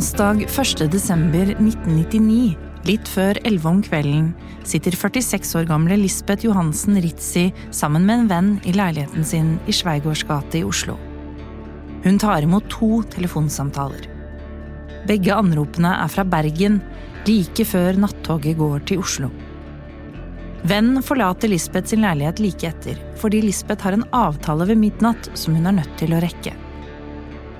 Onsdag 0.00 0.46
1. 0.48 0.86
desember 0.88 1.50
1999, 1.60 2.54
litt 2.88 3.08
før 3.12 3.36
11 3.44 3.66
om 3.68 3.80
kvelden, 3.84 4.28
sitter 4.64 4.94
46 4.96 5.50
år 5.60 5.66
gamle 5.68 5.98
Lisbeth 6.00 6.46
Johansen 6.46 6.96
Ritzi 7.04 7.42
sammen 7.68 8.06
med 8.08 8.22
en 8.22 8.30
venn 8.30 8.48
i 8.64 8.72
leiligheten 8.72 9.26
sin 9.28 9.50
i 9.68 9.74
Sveigårds 9.76 10.22
gate 10.24 10.56
i 10.56 10.64
Oslo. 10.64 10.94
Hun 12.06 12.16
tar 12.16 12.46
imot 12.46 12.70
to 12.72 13.02
telefonsamtaler. 13.12 14.08
Begge 15.04 15.36
anropene 15.36 15.92
er 15.98 16.08
fra 16.16 16.24
Bergen, 16.24 16.80
like 17.28 17.68
før 17.68 18.00
nattoget 18.00 18.56
går 18.56 18.80
til 18.88 19.04
Oslo. 19.04 19.28
Vennen 20.64 21.04
forlater 21.04 21.52
Lisbeth 21.52 21.92
sin 21.92 22.08
leilighet 22.08 22.40
like 22.40 22.72
etter, 22.72 23.04
fordi 23.20 23.44
Lisbeth 23.44 23.84
har 23.84 24.00
en 24.00 24.08
avtale 24.16 24.72
ved 24.72 24.80
midnatt 24.80 25.28
som 25.36 25.60
hun 25.60 25.68
er 25.68 25.82
nødt 25.82 25.92
til 26.00 26.16
å 26.16 26.24
rekke. 26.24 26.56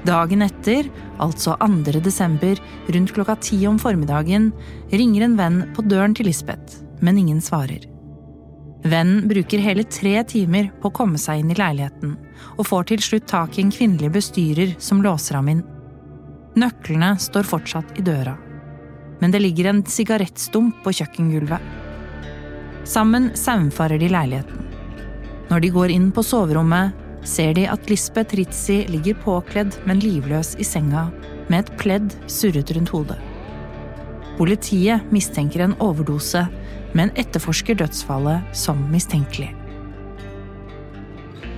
Dagen 0.06 0.42
etter, 0.42 0.86
altså 1.20 1.56
2. 1.60 2.00
desember, 2.00 2.60
rundt 2.88 3.12
klokka 3.12 3.36
ti 3.44 3.58
om 3.68 3.78
formiddagen, 3.78 4.50
ringer 4.90 5.26
en 5.26 5.36
venn 5.36 5.58
på 5.76 5.84
døren 5.84 6.14
til 6.16 6.30
Lisbeth, 6.30 6.80
men 7.04 7.18
ingen 7.20 7.42
svarer. 7.44 7.84
Vennen 8.80 9.26
bruker 9.28 9.60
hele 9.60 9.84
tre 9.84 10.22
timer 10.24 10.70
på 10.80 10.88
å 10.88 10.94
komme 10.96 11.20
seg 11.20 11.42
inn 11.42 11.52
i 11.52 11.58
leiligheten, 11.58 12.14
og 12.56 12.68
får 12.68 12.88
til 12.88 13.04
slutt 13.04 13.28
tak 13.28 13.58
i 13.58 13.66
en 13.66 13.74
kvinnelig 13.74 14.08
bestyrer 14.14 14.72
som 14.80 15.02
låser 15.04 15.36
ham 15.36 15.50
inn. 15.52 15.60
Nøklene 16.56 17.12
står 17.20 17.44
fortsatt 17.46 18.00
i 18.00 18.06
døra, 18.06 18.38
men 19.20 19.34
det 19.34 19.42
ligger 19.44 19.68
en 19.68 19.84
sigarettstump 19.84 20.80
på 20.80 20.94
kjøkkengulvet. 20.96 21.60
Sammen 22.88 23.28
saumfarer 23.36 24.00
de 24.00 24.08
leiligheten. 24.08 24.64
Når 25.50 25.60
de 25.60 25.70
går 25.74 25.92
inn 25.92 26.08
på 26.14 26.24
soverommet, 26.24 26.96
ser 27.26 27.54
de 27.56 27.66
at 27.68 27.90
Lisbeth 27.90 28.36
Ritzi 28.38 28.84
ligger 28.90 29.18
påkledd, 29.24 29.76
men 29.86 30.00
livløs 30.02 30.54
i 30.60 30.66
senga, 30.66 31.08
med 31.50 31.64
et 31.64 31.72
pledd 31.80 32.14
surret 32.30 32.72
rundt 32.76 32.92
hodet. 32.94 33.18
Politiet 34.38 35.04
mistenker 35.12 35.66
en 35.66 35.76
overdose, 35.84 36.46
men 36.96 37.12
etterforsker 37.20 37.76
dødsfallet 37.82 38.56
som 38.56 38.80
mistenkelig. 38.92 39.52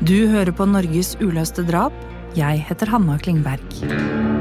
Du 0.03 0.27
hører 0.27 0.51
på 0.51 0.67
Norges 0.67 1.15
uløste 1.23 1.63
drap. 1.69 1.95
Jeg 2.35 2.65
heter 2.67 2.91
Hanna 2.91 3.21
Klingberg. 3.23 4.32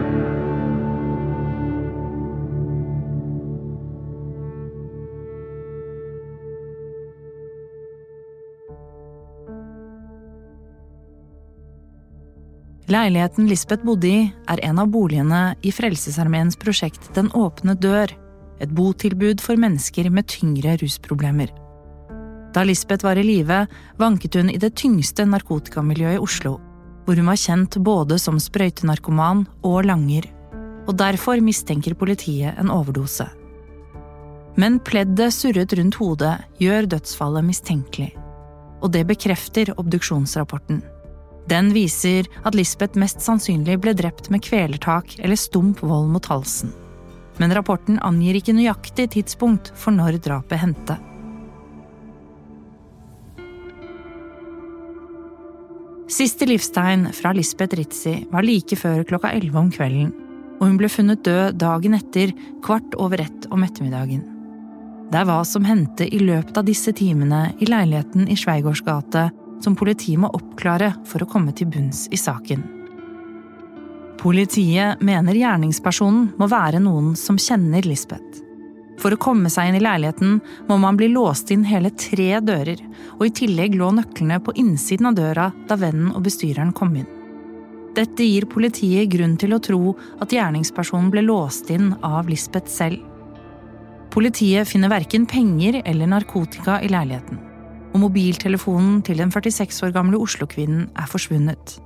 Leiligheten 12.91 13.47
Lisbeth 13.47 13.85
bodde 13.85 14.07
i, 14.07 14.21
er 14.51 14.59
en 14.67 14.79
av 14.81 14.89
boligene 14.91 15.53
i 15.63 15.71
Frelsesarmeens 15.71 16.57
prosjekt 16.59 17.05
Den 17.15 17.29
åpne 17.37 17.77
dør, 17.79 18.11
et 18.59 18.73
botilbud 18.75 19.39
for 19.39 19.59
mennesker 19.59 20.09
med 20.11 20.27
tyngre 20.27 20.73
rusproblemer. 20.81 21.53
Da 22.51 22.65
Lisbeth 22.67 23.05
var 23.07 23.15
i 23.15 23.23
live, 23.23 23.61
vanket 24.01 24.35
hun 24.35 24.51
i 24.51 24.59
det 24.59 24.73
tyngste 24.81 25.23
narkotikamiljøet 25.29 26.17
i 26.17 26.21
Oslo, 26.25 26.57
hvor 27.05 27.15
hun 27.15 27.31
var 27.31 27.39
kjent 27.39 27.79
både 27.79 28.19
som 28.19 28.41
sprøytenarkoman 28.41 29.45
og 29.63 29.85
langer, 29.87 30.27
og 30.83 30.97
derfor 30.99 31.39
mistenker 31.39 31.95
politiet 31.95 32.59
en 32.59 32.73
overdose. 32.75 33.29
Men 34.59 34.81
pleddet 34.83 35.31
surret 35.31 35.77
rundt 35.79 36.01
hodet 36.01 36.41
gjør 36.59 36.91
dødsfallet 36.97 37.53
mistenkelig, 37.53 38.15
og 38.81 38.91
det 38.91 39.07
bekrefter 39.07 39.71
obduksjonsrapporten. 39.77 40.83
Den 41.51 41.73
viser 41.75 42.29
at 42.47 42.55
Lisbeth 42.55 42.95
mest 42.99 43.19
sannsynlig 43.25 43.75
ble 43.83 43.91
drept 43.97 44.29
med 44.31 44.43
kvelertak 44.45 45.17
eller 45.19 45.35
stump 45.35 45.81
vold 45.83 46.07
mot 46.13 46.29
halsen. 46.31 46.71
Men 47.43 47.51
rapporten 47.55 47.97
angir 47.99 48.37
ikke 48.39 48.55
nøyaktig 48.55 49.09
tidspunkt 49.17 49.73
for 49.75 49.91
når 49.91 50.21
drapet 50.23 50.61
hendte. 50.61 50.95
Siste 56.11 56.47
livstegn 56.47 57.09
fra 57.15 57.31
Lisbeth 57.35 57.75
Ritzi 57.79 58.17
var 58.31 58.47
like 58.47 58.75
før 58.75 59.03
klokka 59.07 59.31
elleve 59.35 59.59
om 59.59 59.69
kvelden, 59.71 60.11
og 60.59 60.65
hun 60.67 60.79
ble 60.79 60.89
funnet 60.91 61.23
død 61.23 61.59
dagen 61.59 61.95
etter, 61.95 62.33
kvart 62.63 62.95
over 62.99 63.23
ett 63.23 63.47
om 63.51 63.63
ettermiddagen. 63.63 64.23
Det 65.11 65.19
er 65.19 65.27
hva 65.27 65.39
som 65.47 65.67
hendte 65.67 66.07
i 66.07 66.19
løpet 66.19 66.59
av 66.59 66.67
disse 66.67 66.91
timene 66.95 67.49
i 67.59 67.67
leiligheten 67.67 68.27
i 68.31 68.35
gate 68.39 69.29
som 69.63 69.75
politiet 69.77 70.19
må 70.19 70.29
oppklare 70.35 70.93
for 71.07 71.23
å 71.23 71.29
komme 71.29 71.53
til 71.55 71.69
bunns 71.71 72.07
i 72.11 72.19
saken. 72.19 72.63
Politiet 74.21 75.01
mener 75.01 75.33
gjerningspersonen 75.33 76.27
må 76.37 76.47
være 76.49 76.81
noen 76.83 77.15
som 77.17 77.39
kjenner 77.41 77.85
Lisbeth. 77.89 78.43
For 79.01 79.15
å 79.15 79.17
komme 79.17 79.49
seg 79.49 79.71
inn 79.71 79.79
i 79.79 79.81
leiligheten 79.81 80.35
må 80.67 80.77
man 80.77 80.99
bli 80.99 81.07
låst 81.09 81.49
inn 81.53 81.63
hele 81.65 81.89
tre 81.97 82.35
dører, 82.45 82.77
og 83.17 83.25
i 83.25 83.33
tillegg 83.33 83.73
lå 83.79 83.89
nøklene 83.97 84.37
på 84.45 84.53
innsiden 84.61 85.09
av 85.09 85.17
døra 85.17 85.49
da 85.65 85.79
vennen 85.81 86.13
og 86.13 86.21
bestyreren 86.27 86.73
kom 86.77 86.93
inn. 87.01 87.09
Dette 87.97 88.23
gir 88.23 88.45
politiet 88.47 89.09
grunn 89.11 89.33
til 89.41 89.57
å 89.57 89.63
tro 89.63 89.95
at 90.21 90.31
gjerningspersonen 90.31 91.09
ble 91.11 91.25
låst 91.25 91.73
inn 91.73 91.95
av 92.05 92.29
Lisbeth 92.29 92.69
selv. 92.71 93.01
Politiet 94.13 94.69
finner 94.69 94.91
verken 94.91 95.25
penger 95.25 95.81
eller 95.81 96.13
narkotika 96.13 96.77
i 96.83 96.91
leiligheten 96.91 97.47
og 97.91 98.01
mobiltelefonen 98.05 98.99
til 99.05 99.21
den 99.21 99.31
46 99.33 99.87
år 99.87 99.95
gamle 99.95 100.19
Oslo-kvinnen 100.19 100.89
er 100.95 101.09
forsvunnet. 101.11 101.77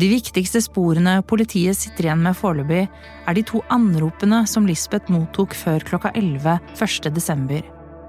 De 0.00 0.08
viktigste 0.08 0.62
sporene 0.64 1.18
politiet 1.28 1.76
sitter 1.76 2.08
igjen 2.08 2.22
med 2.24 2.36
foreløpig, 2.38 2.86
er 3.28 3.36
de 3.36 3.44
to 3.46 3.60
anropene 3.70 4.42
som 4.48 4.66
Lisbeth 4.66 5.12
mottok 5.12 5.54
før 5.56 5.84
klokka 5.84 6.14
11 6.16 6.56
1. 6.78 7.10
desember, 7.12 7.60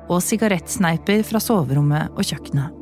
og 0.08 0.24
sigarettsneiper 0.24 1.26
fra 1.28 1.44
soverommet 1.44 2.16
og 2.16 2.24
kjøkkenet. 2.24 2.80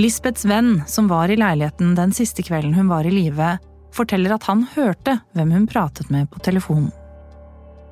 Lisbeths 0.00 0.42
venn, 0.50 0.80
som 0.90 1.06
var 1.06 1.30
i 1.30 1.38
leiligheten 1.38 1.94
den 1.94 2.10
siste 2.16 2.42
kvelden 2.42 2.74
hun 2.74 2.90
var 2.90 3.06
i 3.06 3.12
live, 3.14 3.54
forteller 3.94 4.34
at 4.34 4.48
han 4.48 4.64
hørte 4.74 5.20
hvem 5.36 5.52
hun 5.54 5.68
pratet 5.70 6.10
med 6.10 6.26
på 6.32 6.42
telefonen. 6.42 6.90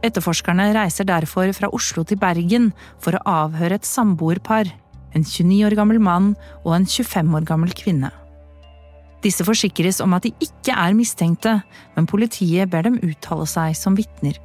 Etterforskerne 0.03 0.73
reiser 0.75 1.07
derfor 1.07 1.53
fra 1.55 1.71
Oslo 1.71 2.03
til 2.03 2.19
Bergen 2.19 2.73
for 3.03 3.15
å 3.15 3.23
avhøre 3.47 3.79
et 3.79 3.87
samboerpar, 3.87 4.67
en 5.15 5.23
29 5.23 5.61
år 5.69 5.77
gammel 5.79 6.01
mann 6.03 6.33
og 6.65 6.75
en 6.75 6.89
25 6.89 7.37
år 7.39 7.47
gammel 7.47 7.75
kvinne. 7.77 8.11
Disse 9.23 9.47
forsikres 9.47 10.01
om 10.03 10.17
at 10.17 10.27
de 10.27 10.33
ikke 10.43 10.75
er 10.75 10.97
mistenkte, 10.99 11.61
men 11.95 12.09
politiet 12.11 12.71
ber 12.73 12.89
dem 12.89 12.99
uttale 13.07 13.47
seg 13.47 13.77
som 13.79 13.95
vitner. 13.95 14.41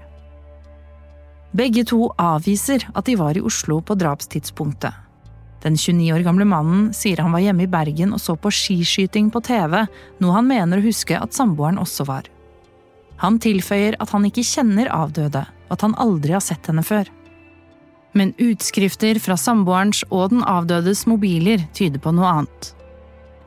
Begge 1.58 1.82
to 1.90 2.12
avviser 2.22 2.86
at 2.94 3.08
de 3.08 3.18
var 3.18 3.38
i 3.40 3.42
Oslo 3.42 3.80
på 3.82 3.98
drapstidspunktet. 3.98 4.94
Den 5.64 5.74
29 5.74 6.14
år 6.14 6.22
gamle 6.28 6.46
mannen 6.46 6.92
sier 6.94 7.24
han 7.24 7.34
var 7.34 7.42
hjemme 7.42 7.66
i 7.66 7.72
Bergen 7.72 8.14
og 8.14 8.22
så 8.22 8.38
på 8.38 8.54
skiskyting 8.54 9.32
på 9.34 9.42
TV, 9.42 9.80
noe 10.22 10.36
han 10.38 10.46
mener 10.46 10.78
å 10.78 10.86
huske 10.86 11.18
at 11.18 11.34
samboeren 11.34 11.82
også 11.82 12.06
var. 12.06 12.30
Han 13.22 13.40
tilføyer 13.42 13.98
at 14.02 14.12
han 14.14 14.26
ikke 14.28 14.46
kjenner 14.46 14.92
avdøde, 14.94 15.44
og 15.68 15.76
at 15.76 15.86
han 15.86 15.96
aldri 16.02 16.36
har 16.36 16.44
sett 16.44 16.70
henne 16.70 16.86
før. 16.86 17.10
Men 18.18 18.34
utskrifter 18.42 19.20
fra 19.22 19.38
samboerens 19.38 20.04
og 20.10 20.32
den 20.34 20.44
avdødes 20.46 21.06
mobiler 21.10 21.66
tyder 21.78 22.02
på 22.02 22.14
noe 22.16 22.30
annet. 22.40 22.74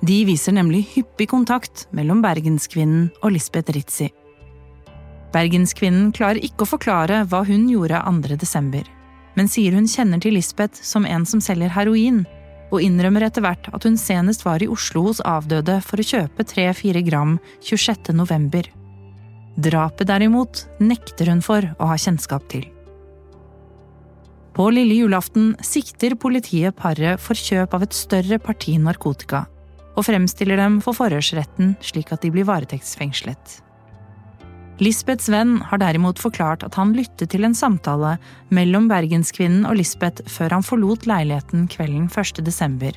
De 0.06 0.22
viser 0.24 0.54
nemlig 0.56 0.86
hyppig 0.94 1.28
kontakt 1.30 1.84
mellom 1.96 2.22
bergenskvinnen 2.24 3.10
og 3.20 3.34
Lisbeth 3.34 3.74
Ritzi. 3.76 4.08
Bergenskvinnen 5.34 6.10
klarer 6.16 6.40
ikke 6.42 6.64
å 6.64 6.70
forklare 6.72 7.22
hva 7.30 7.44
hun 7.46 7.68
gjorde 7.70 8.00
2. 8.06 8.38
desember, 8.40 8.86
men 9.36 9.50
sier 9.50 9.76
hun 9.76 9.86
kjenner 9.86 10.22
til 10.22 10.34
Lisbeth 10.34 10.82
som 10.82 11.06
en 11.06 11.26
som 11.28 11.42
selger 11.44 11.70
heroin, 11.76 12.24
og 12.70 12.82
innrømmer 12.82 13.26
etter 13.26 13.44
hvert 13.44 13.68
at 13.74 13.86
hun 13.86 13.98
senest 13.98 14.44
var 14.46 14.62
i 14.62 14.70
Oslo 14.70 15.04
hos 15.08 15.22
avdøde 15.26 15.78
for 15.86 16.00
å 16.00 16.06
kjøpe 16.06 16.46
3–4 16.46 17.04
gram 17.06 17.38
26. 17.60 18.14
november. 18.16 18.66
Drapet 19.58 20.08
derimot 20.08 20.66
nekter 20.78 21.32
hun 21.32 21.40
for 21.42 21.64
å 21.78 21.88
ha 21.90 21.96
kjennskap 21.98 22.46
til. 22.52 22.68
På 24.54 24.68
lille 24.74 24.98
julaften 24.98 25.54
sikter 25.64 26.16
politiet 26.20 26.76
paret 26.76 27.22
for 27.22 27.38
kjøp 27.38 27.74
av 27.74 27.86
et 27.86 27.96
større 27.96 28.38
parti 28.42 28.76
narkotika, 28.82 29.46
og 29.96 30.06
fremstiller 30.06 30.60
dem 30.60 30.78
for 30.84 30.96
forhørsretten 30.96 31.74
slik 31.84 32.12
at 32.14 32.22
de 32.24 32.32
blir 32.34 32.48
varetektsfengslet. 32.48 33.60
Lisbeths 34.80 35.28
venn 35.28 35.58
har 35.68 35.80
derimot 35.82 36.18
forklart 36.22 36.62
at 36.64 36.78
han 36.80 36.94
lyttet 36.96 37.34
til 37.34 37.44
en 37.44 37.54
samtale 37.56 38.14
mellom 38.48 38.88
bergenskvinnen 38.88 39.66
og 39.68 39.76
Lisbeth 39.76 40.24
før 40.30 40.56
han 40.56 40.64
forlot 40.64 41.04
leiligheten 41.10 41.66
kvelden 41.68 42.08
1. 42.08 42.40
desember. 42.46 42.96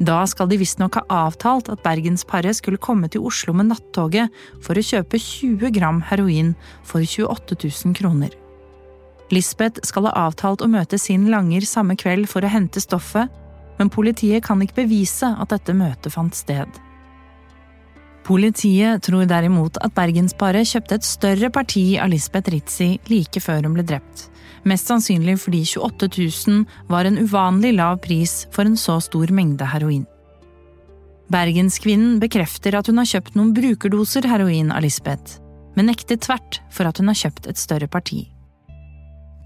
Da 0.00 0.22
skal 0.24 0.48
de 0.48 0.56
visstnok 0.56 0.96
ha 0.96 1.02
avtalt 1.26 1.68
at 1.68 1.82
bergensparet 1.84 2.56
skulle 2.56 2.80
komme 2.80 3.10
til 3.12 3.26
Oslo 3.28 3.52
med 3.52 3.68
nattoget 3.68 4.32
for 4.64 4.78
å 4.78 4.84
kjøpe 4.84 5.20
20 5.20 5.74
gram 5.76 6.00
heroin 6.08 6.54
for 6.88 7.04
28 7.04 7.58
000 7.60 7.96
kroner. 7.98 8.32
Lisbeth 9.30 9.84
skal 9.86 10.08
ha 10.08 10.14
avtalt 10.26 10.64
å 10.64 10.70
møte 10.72 10.98
sin 10.98 11.28
langer 11.30 11.68
samme 11.68 11.98
kveld 12.00 12.30
for 12.32 12.42
å 12.42 12.50
hente 12.50 12.80
stoffet, 12.82 13.28
men 13.78 13.92
politiet 13.92 14.44
kan 14.48 14.64
ikke 14.64 14.82
bevise 14.82 15.28
at 15.36 15.52
dette 15.52 15.76
møtet 15.76 16.16
fant 16.16 16.34
sted. 16.34 16.80
Politiet 18.30 19.02
tror 19.02 19.24
derimot 19.26 19.80
at 19.82 19.94
bergensparet 19.96 20.68
kjøpte 20.70 21.00
et 21.00 21.06
større 21.06 21.48
parti 21.50 21.96
av 21.98 22.12
Lisbeth 22.12 22.52
Ritzi 22.54 22.92
like 23.10 23.42
før 23.42 23.64
hun 23.66 23.74
ble 23.74 23.82
drept. 23.82 24.28
Mest 24.70 24.86
sannsynlig 24.86 25.34
fordi 25.42 25.64
28 25.66 26.08
000 26.46 26.86
var 26.92 27.08
en 27.08 27.18
uvanlig 27.18 27.74
lav 27.74 27.98
pris 28.04 28.44
for 28.54 28.70
en 28.70 28.78
så 28.78 29.00
stor 29.02 29.34
mengde 29.34 29.66
heroin. 29.72 30.06
Bergenskvinnen 31.34 32.20
bekrefter 32.22 32.78
at 32.78 32.86
hun 32.86 33.02
har 33.02 33.10
kjøpt 33.16 33.34
noen 33.34 33.50
brukerdoser 33.56 34.30
heroin 34.30 34.70
av 34.70 34.86
Lisbeth, 34.86 35.40
men 35.74 35.90
nekter 35.90 36.22
tvert 36.22 36.62
for 36.70 36.86
at 36.86 37.02
hun 37.02 37.10
har 37.10 37.18
kjøpt 37.18 37.50
et 37.50 37.58
større 37.58 37.90
parti. 37.90 38.28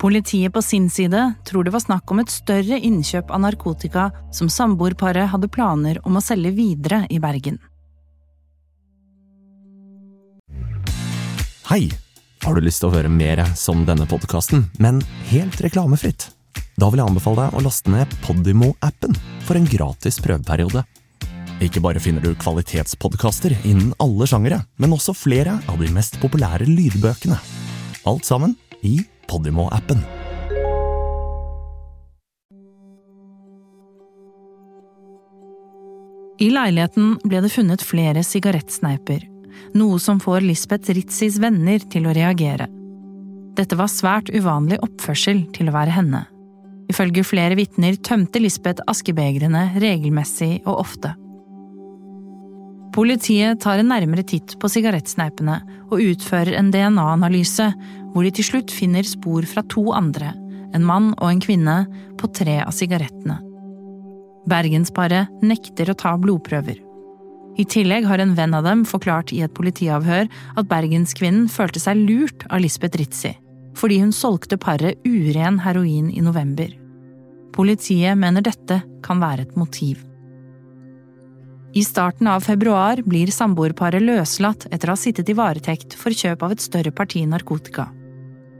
Politiet 0.00 0.52
på 0.52 0.60
sin 0.60 0.90
side 0.92 1.30
tror 1.48 1.64
det 1.64 1.72
var 1.72 1.88
snakk 1.88 2.10
om 2.12 2.20
et 2.20 2.32
større 2.32 2.84
innkjøp 2.84 3.32
av 3.32 3.46
narkotika 3.48 4.10
som 4.28 4.52
samboerparet 4.52 5.32
hadde 5.32 5.48
planer 5.48 6.04
om 6.04 6.20
å 6.20 6.24
selge 6.24 6.52
videre 6.52 7.06
i 7.08 7.16
Bergen. 7.22 7.62
Hei! 11.64 11.88
Har 12.44 12.58
du 12.58 12.60
lyst 12.60 12.82
til 12.82 12.90
å 12.90 12.92
høre 12.92 13.08
mer 13.08 13.40
som 13.56 13.86
denne 13.88 14.04
podkasten, 14.04 14.66
men 14.84 14.98
helt 15.30 15.56
reklamefritt? 15.64 16.26
Da 16.76 16.90
vil 16.92 17.00
jeg 17.00 17.08
anbefale 17.08 17.46
deg 17.46 17.56
å 17.56 17.62
laste 17.64 17.88
ned 17.88 18.12
Podimo-appen 18.20 19.16
for 19.46 19.56
en 19.56 19.64
gratis 19.64 20.20
prøveperiode. 20.20 20.82
Ikke 21.64 21.80
bare 21.80 22.04
finner 22.04 22.20
du 22.20 22.36
kvalitetspodkaster 22.36 23.56
innen 23.62 23.96
alle 23.96 24.28
sjangere, 24.28 24.60
men 24.76 24.92
også 24.92 25.16
flere 25.16 25.56
av 25.64 25.80
de 25.80 25.88
mest 25.96 26.20
populære 26.20 26.68
lydbøkene. 26.68 27.40
Alt 28.12 28.28
sammen 28.28 28.58
i 28.84 28.98
Podimo-appen. 29.32 30.04
I 36.44 36.52
leiligheten 36.52 37.22
ble 37.24 37.40
det 37.40 37.56
funnet 37.56 37.80
flere 37.80 38.20
sigarettsneiper 38.26 39.30
noe 39.78 39.98
som 40.02 40.20
får 40.22 40.44
Lisbeth 40.44 40.92
Ritzis 40.94 41.40
venner 41.42 41.82
til 41.90 42.08
å 42.08 42.14
reagere. 42.16 42.68
Dette 43.54 43.78
var 43.78 43.90
svært 43.92 44.30
uvanlig 44.34 44.80
oppførsel 44.82 45.44
til 45.54 45.70
å 45.70 45.74
være 45.76 45.94
henne. 45.94 46.24
Ifølge 46.90 47.24
flere 47.24 47.56
vitner 47.58 47.96
tømte 48.04 48.42
Lisbeth 48.42 48.84
askebegrene 48.90 49.70
regelmessig 49.80 50.64
og 50.66 50.80
ofte. 50.82 51.14
Politiet 52.94 53.58
tar 53.62 53.80
en 53.82 53.90
nærmere 53.90 54.22
titt 54.26 54.54
på 54.62 54.70
sigarettsneipene 54.70 55.56
og 55.88 56.02
utfører 56.02 56.54
en 56.58 56.70
DNA-analyse, 56.70 57.66
hvor 58.14 58.22
de 58.22 58.30
til 58.36 58.46
slutt 58.46 58.74
finner 58.74 59.06
spor 59.08 59.46
fra 59.50 59.64
to 59.66 59.88
andre, 59.96 60.30
en 60.74 60.86
mann 60.86 61.10
og 61.16 61.26
en 61.32 61.42
kvinne, 61.42 61.78
på 62.14 62.30
tre 62.30 62.60
av 62.62 62.70
sigarettene. 62.74 63.40
Bergensparet 64.50 65.42
nekter 65.42 65.90
å 65.90 65.98
ta 65.98 66.14
blodprøver. 66.20 66.78
I 67.54 67.64
tillegg 67.70 68.06
har 68.08 68.18
en 68.18 68.34
venn 68.34 68.54
av 68.56 68.64
dem 68.66 68.82
forklart 68.88 69.32
i 69.34 69.42
et 69.46 69.54
politiavhør 69.54 70.26
at 70.58 70.70
bergenskvinnen 70.70 71.46
følte 71.52 71.82
seg 71.82 72.00
lurt 72.02 72.46
av 72.50 72.64
Lisbeth 72.64 72.98
Ritzi, 72.98 73.34
fordi 73.78 74.00
hun 74.02 74.10
solgte 74.14 74.58
paret 74.58 74.98
uren 75.06 75.60
heroin 75.62 76.10
i 76.10 76.24
november. 76.24 76.72
Politiet 77.54 78.18
mener 78.18 78.42
dette 78.42 78.80
kan 79.06 79.22
være 79.22 79.46
et 79.46 79.54
motiv. 79.58 80.02
I 81.74 81.82
starten 81.82 82.28
av 82.30 82.42
februar 82.46 83.00
blir 83.02 83.30
samboerparet 83.34 84.02
løslatt 84.02 84.68
etter 84.70 84.90
å 84.90 84.94
ha 84.94 84.98
sittet 84.98 85.30
i 85.30 85.38
varetekt 85.38 85.94
for 85.98 86.14
kjøp 86.14 86.42
av 86.46 86.54
et 86.54 86.62
større 86.62 86.94
parti 86.94 87.24
narkotika. 87.26 87.88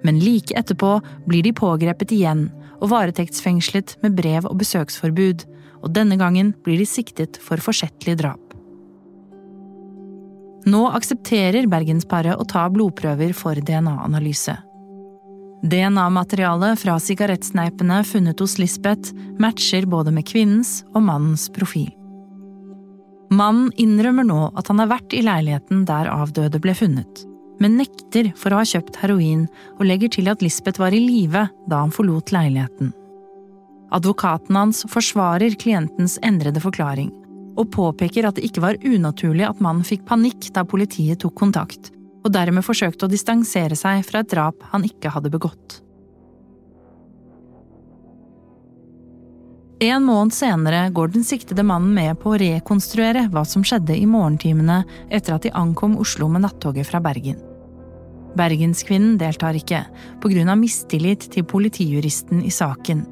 Men 0.06 0.18
like 0.22 0.54
etterpå 0.58 0.96
blir 1.26 1.46
de 1.46 1.54
pågrepet 1.54 2.14
igjen 2.14 2.48
og 2.80 2.90
varetektsfengslet 2.90 3.96
med 4.02 4.18
brev 4.18 4.46
og 4.50 4.58
besøksforbud, 4.62 5.46
og 5.82 5.94
denne 5.94 6.18
gangen 6.20 6.52
blir 6.66 6.82
de 6.82 6.88
siktet 6.88 7.38
for 7.42 7.62
forsettlig 7.62 8.18
drap. 8.22 8.43
Nå 10.64 10.86
aksepterer 10.96 11.66
bergensparet 11.68 12.38
å 12.40 12.46
ta 12.48 12.64
blodprøver 12.72 13.34
for 13.36 13.58
DNA-analyse. 13.58 14.56
DNA-materialet 15.64 16.80
fra 16.80 16.96
sigarettsneipene 17.00 18.02
funnet 18.04 18.40
hos 18.40 18.58
Lisbeth 18.60 19.12
matcher 19.40 19.86
både 19.88 20.12
med 20.12 20.26
kvinnens 20.28 20.82
og 20.92 21.06
mannens 21.06 21.46
profil. 21.52 21.88
Mannen 23.32 23.70
innrømmer 23.80 24.26
nå 24.28 24.40
at 24.54 24.68
han 24.68 24.82
har 24.82 24.90
vært 24.92 25.16
i 25.16 25.22
leiligheten 25.24 25.86
der 25.88 26.10
avdøde 26.12 26.60
ble 26.62 26.74
funnet, 26.76 27.24
men 27.60 27.78
nekter 27.80 28.28
for 28.36 28.52
å 28.52 28.60
ha 28.60 28.68
kjøpt 28.68 29.00
heroin 29.00 29.46
og 29.78 29.88
legger 29.88 30.12
til 30.16 30.28
at 30.32 30.44
Lisbeth 30.44 30.80
var 30.82 30.96
i 30.96 31.00
live 31.00 31.46
da 31.70 31.80
han 31.80 31.94
forlot 31.94 32.32
leiligheten. 32.34 32.92
Advokaten 33.94 34.56
hans 34.58 34.82
forsvarer 34.90 35.56
klientens 35.60 36.18
endrede 36.24 36.60
forklaring 36.60 37.12
og 37.54 37.70
påpeker 37.74 38.26
at 38.28 38.38
det 38.38 38.48
ikke 38.48 38.64
var 38.64 38.80
unaturlig 38.82 39.46
at 39.48 39.62
mannen 39.62 39.86
fikk 39.86 40.04
panikk 40.08 40.50
da 40.54 40.66
politiet 40.68 41.22
tok 41.22 41.36
kontakt, 41.38 41.92
og 42.24 42.32
dermed 42.34 42.66
forsøkte 42.66 43.06
å 43.06 43.12
distansere 43.12 43.78
seg 43.78 44.04
fra 44.06 44.24
et 44.24 44.30
drap 44.32 44.62
han 44.72 44.86
ikke 44.86 45.12
hadde 45.14 45.32
begått. 45.32 45.80
En 49.84 50.04
måned 50.06 50.32
senere 50.32 50.86
går 50.94 51.10
den 51.12 51.24
siktede 51.26 51.64
mannen 51.66 51.92
med 51.96 52.16
på 52.22 52.32
å 52.32 52.38
rekonstruere 52.40 53.26
hva 53.32 53.42
som 53.44 53.64
skjedde 53.66 53.96
i 53.98 54.06
morgentimene 54.08 54.84
etter 55.10 55.34
at 55.34 55.44
de 55.44 55.52
ankom 55.52 55.98
Oslo 56.00 56.28
med 56.30 56.46
nattoget 56.46 56.88
fra 56.88 57.02
Bergen. 57.04 57.40
Bergenskvinnen 58.38 59.18
deltar 59.18 59.54
ikke, 59.58 59.84
av 59.84 60.58
mistillit 60.58 61.28
til 61.30 61.44
politijuristen 61.46 62.42
i 62.42 62.50
saken. 62.50 63.04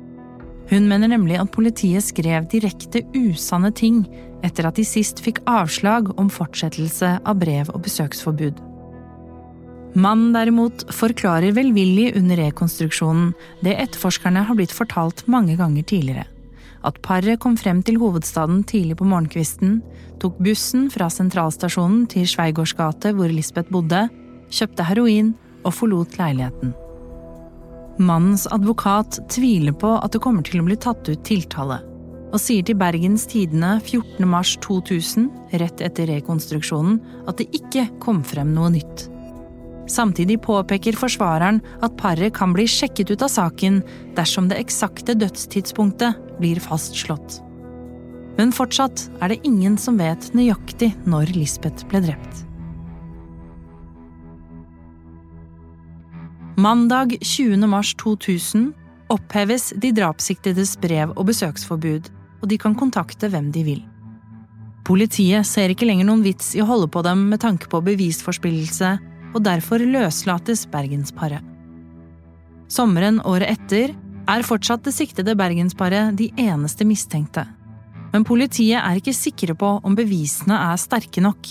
Hun 0.72 0.88
mener 0.88 1.10
nemlig 1.12 1.36
at 1.36 1.52
politiet 1.52 2.04
skrev 2.06 2.46
direkte 2.48 3.02
usanne 3.12 3.68
ting 3.76 4.06
etter 4.42 4.64
at 4.64 4.78
de 4.80 4.84
sist 4.88 5.20
fikk 5.20 5.42
avslag 5.44 6.08
om 6.16 6.30
fortsettelse 6.32 7.18
av 7.28 7.40
brev- 7.42 7.70
og 7.74 7.82
besøksforbud. 7.84 8.60
Mannen 9.92 10.32
derimot 10.32 10.86
forklarer 10.96 11.52
velvillig 11.52 12.14
under 12.16 12.40
rekonstruksjonen 12.40 13.34
det 13.60 13.76
etterforskerne 13.82 14.46
har 14.48 14.56
blitt 14.56 14.72
fortalt 14.72 15.26
mange 15.28 15.58
ganger 15.60 15.84
tidligere. 15.84 16.24
At 16.82 16.96
paret 17.04 17.38
kom 17.44 17.58
frem 17.60 17.82
til 17.84 18.00
hovedstaden 18.00 18.64
tidlig 18.64 18.96
på 18.98 19.06
morgenkvisten, 19.06 19.82
tok 20.24 20.40
bussen 20.42 20.88
fra 20.90 21.10
sentralstasjonen 21.12 22.08
til 22.10 22.24
Sveigårds 22.26 22.72
gate 22.78 23.12
hvor 23.12 23.28
Lisbeth 23.30 23.70
bodde, 23.70 24.06
kjøpte 24.48 24.88
heroin 24.88 25.34
og 25.62 25.76
forlot 25.76 26.16
leiligheten. 26.16 26.72
Mannens 28.00 28.46
advokat 28.48 29.20
tviler 29.32 29.74
på 29.76 29.96
at 29.98 30.14
det 30.14 30.22
kommer 30.24 30.46
til 30.46 30.62
å 30.62 30.66
bli 30.68 30.78
tatt 30.80 31.08
ut 31.10 31.24
tiltale 31.28 31.82
og 32.32 32.40
sier 32.40 32.64
til 32.64 32.78
Bergens 32.80 33.26
Tidende 33.28 33.74
14.3.2000, 33.84 35.28
rett 35.60 35.82
etter 35.84 36.08
rekonstruksjonen, 36.08 36.98
at 37.28 37.40
det 37.40 37.50
ikke 37.58 37.86
kom 38.02 38.22
frem 38.24 38.54
noe 38.56 38.70
nytt. 38.72 39.06
Samtidig 39.92 40.38
påpeker 40.44 40.96
forsvareren 40.96 41.60
at 41.84 41.96
paret 42.00 42.32
kan 42.36 42.54
bli 42.56 42.64
sjekket 42.70 43.12
ut 43.12 43.24
av 43.26 43.32
saken 43.34 43.80
dersom 44.16 44.48
det 44.48 44.60
eksakte 44.62 45.16
dødstidspunktet 45.18 46.38
blir 46.38 46.62
fastslått. 46.62 47.42
Men 48.38 48.54
fortsatt 48.54 49.10
er 49.20 49.34
det 49.34 49.42
ingen 49.44 49.76
som 49.76 49.98
vet 50.00 50.30
nøyaktig 50.32 50.94
når 51.04 51.34
Lisbeth 51.36 51.84
ble 51.90 52.00
drept. 52.06 52.46
Mandag 56.56 57.16
20. 57.20 57.66
mars 57.66 57.94
2000 57.94 58.72
oppheves 59.08 59.72
de 59.76 59.92
drapssiktedes 59.96 60.76
brev- 60.80 61.14
og 61.16 61.26
besøksforbud 61.30 62.10
og 62.42 62.50
de 62.50 62.58
kan 62.60 62.74
kontakte 62.76 63.30
hvem 63.30 63.48
de 63.54 63.62
vil. 63.64 63.80
Politiet 64.84 65.46
ser 65.46 65.72
ikke 65.72 65.86
lenger 65.86 66.08
noen 66.08 66.24
vits 66.26 66.52
i 66.58 66.60
å 66.60 66.66
holde 66.68 66.90
på 66.90 67.04
dem 67.06 67.28
med 67.30 67.40
tanke 67.40 67.70
på 67.70 67.80
bevisforspillelse, 67.86 68.96
og 69.32 69.40
derfor 69.46 69.80
løslates 69.80 70.66
bergensparet. 70.68 71.40
Sommeren 72.68 73.22
året 73.24 73.54
etter 73.54 73.94
er 74.28 74.44
fortsatt 74.44 74.84
det 74.84 74.92
siktede 74.96 75.36
bergensparet 75.38 76.16
de 76.18 76.28
eneste 76.36 76.84
mistenkte. 76.84 77.46
Men 78.12 78.28
politiet 78.28 78.82
er 78.82 79.00
ikke 79.00 79.16
sikre 79.16 79.56
på 79.56 79.78
om 79.80 79.96
bevisene 79.96 80.58
er 80.68 80.80
sterke 80.80 81.24
nok. 81.24 81.48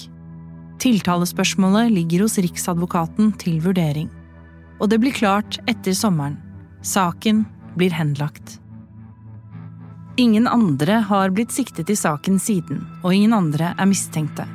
Tiltalespørsmålet 0.81 1.89
ligger 1.93 2.27
hos 2.27 2.38
Riksadvokaten 2.41 3.34
til 3.41 3.62
vurdering. 3.63 4.12
Og 4.81 4.89
det 4.89 4.97
blir 5.01 5.13
klart 5.13 5.59
etter 5.69 5.93
sommeren. 5.93 6.39
Saken 6.81 7.45
blir 7.77 7.93
henlagt. 7.93 8.57
Ingen 10.17 10.47
andre 10.47 11.03
har 11.07 11.29
blitt 11.29 11.53
siktet 11.53 11.89
i 11.89 11.95
saken 11.95 12.39
siden, 12.41 12.81
og 13.03 13.13
ingen 13.13 13.33
andre 13.33 13.71
er 13.77 13.88
mistenkte. 13.88 14.47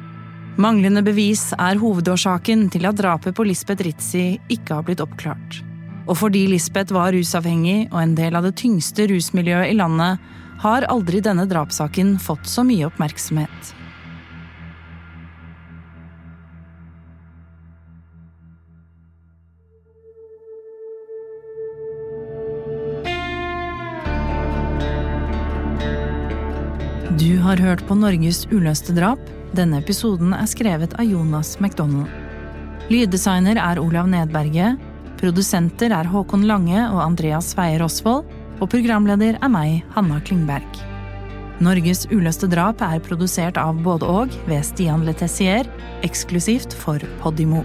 Manglende 0.61 1.03
bevis 1.05 1.51
er 1.59 1.79
hovedårsaken 1.81 2.67
til 2.73 2.89
at 2.89 2.99
drapet 2.99 3.37
på 3.37 3.47
Lisbeth 3.47 3.85
Ritzi 3.87 4.27
ikke 4.53 4.79
har 4.79 4.87
blitt 4.87 5.03
oppklart. 5.05 5.63
Og 6.07 6.19
fordi 6.21 6.47
Lisbeth 6.51 6.95
var 6.95 7.15
rusavhengig 7.15 7.89
og 7.91 7.99
en 8.03 8.15
del 8.19 8.39
av 8.39 8.47
det 8.47 8.55
tyngste 8.61 9.09
rusmiljøet 9.11 9.73
i 9.73 9.79
landet, 9.79 10.23
har 10.63 10.87
aldri 10.89 11.21
denne 11.21 11.45
drapssaken 11.51 12.17
fått 12.23 12.49
så 12.49 12.65
mye 12.65 12.87
oppmerksomhet. 12.89 13.75
Har 27.47 27.61
hørt 27.63 27.85
på 27.87 27.95
Norges 27.95 28.45
uløste 28.51 28.95
drap. 28.97 29.21
Denne 29.55 29.79
episoden 29.79 30.35
er 30.35 30.49
skrevet 30.51 30.97
av 30.99 31.07
Jonas 31.07 31.55
McDonald. 31.61 32.11
Lyddesigner 32.91 33.61
er 33.63 33.79
Olav 33.83 34.09
Nedberget. 34.11 34.81
Produsenter 35.21 35.95
er 35.95 36.11
Håkon 36.11 36.47
Lange 36.49 36.83
og 36.89 37.01
Andreas 37.05 37.53
Weier 37.59 37.85
Osvold. 37.87 38.27
Og 38.57 38.71
programleder 38.73 39.39
er 39.39 39.53
meg, 39.53 39.85
Hanna 39.95 40.19
Klingberg. 40.25 40.83
Norges 41.63 42.05
uløste 42.13 42.49
drap 42.53 42.83
er 42.85 43.01
produsert 43.05 43.61
av 43.61 43.79
både 43.85 44.09
og 44.11 44.35
ved 44.49 44.65
Stian 44.67 45.07
Letessier, 45.09 45.69
eksklusivt 46.05 46.77
for 46.77 47.01
Podimo. 47.23 47.65